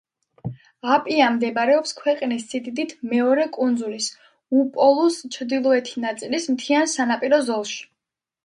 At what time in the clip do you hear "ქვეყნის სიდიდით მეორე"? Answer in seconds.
1.99-3.45